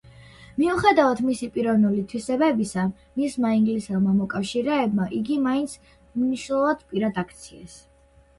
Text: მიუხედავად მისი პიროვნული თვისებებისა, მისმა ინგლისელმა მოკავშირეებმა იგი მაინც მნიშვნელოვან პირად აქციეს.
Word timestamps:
მიუხედავად 0.59 1.19
მისი 1.25 1.49
პიროვნული 1.57 2.01
თვისებებისა, 2.13 2.85
მისმა 3.19 3.51
ინგლისელმა 3.59 4.15
მოკავშირეებმა 4.23 5.07
იგი 5.19 5.39
მაინც 5.45 5.77
მნიშვნელოვან 5.93 6.83
პირად 6.95 7.23
აქციეს. 7.27 7.79